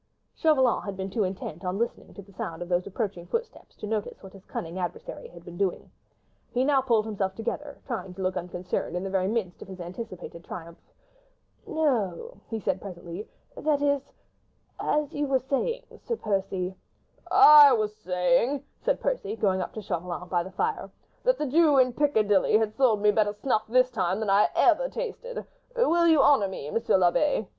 [0.33, 3.85] Chauvelin had been too intent on listening to the sound of those approaching footsteps, to
[3.85, 5.91] notice what his cunning adversary had been doing.
[6.51, 9.79] He now pulled himself together, trying to look unconcerned in the very midst of his
[9.79, 10.79] anticipated triumph.
[11.67, 16.73] "No," he said presently, "that is—as you were saying, Sir Percy—?"
[17.29, 20.89] "I was saying," said Blakeney, going up to Chauvelin, by the fire,
[21.21, 24.51] "that the Jew in Piccadilly has sold me better snuff this time than I have
[24.79, 25.45] ever tasted.
[25.75, 27.45] Will you honour me, Monsieur l'Abbé?"